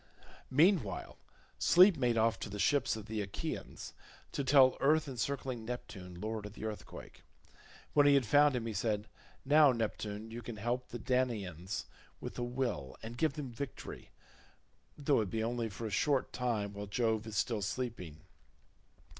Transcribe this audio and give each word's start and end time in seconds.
Meanwhile 0.49 1.15
Sleep 1.59 1.95
made 1.95 2.17
off 2.17 2.39
to 2.39 2.49
the 2.49 2.57
ships 2.57 2.95
of 2.95 3.05
the 3.05 3.21
Achaeans, 3.21 3.93
to 4.31 4.43
tell 4.43 4.75
earth 4.79 5.07
encircling 5.07 5.63
Neptune, 5.63 6.19
lord 6.19 6.47
of 6.47 6.53
the 6.53 6.65
earthquake. 6.65 7.21
When 7.93 8.07
he 8.07 8.15
had 8.15 8.25
found 8.25 8.55
him 8.55 8.65
he 8.65 8.73
said, 8.73 9.07
"Now, 9.45 9.71
Neptune, 9.71 10.31
you 10.31 10.41
can 10.41 10.55
help 10.57 10.87
the 10.87 10.97
Danaans 10.97 11.85
with 12.19 12.39
a 12.39 12.43
will, 12.43 12.97
and 13.03 13.15
give 13.15 13.33
them 13.33 13.51
victory 13.53 14.09
though 14.97 15.21
it 15.21 15.29
be 15.29 15.43
only 15.43 15.69
for 15.69 15.85
a 15.85 15.91
short 15.91 16.33
time 16.33 16.73
while 16.73 16.87
Jove 16.87 17.27
is 17.27 17.37
still 17.37 17.61
sleeping. 17.61 18.21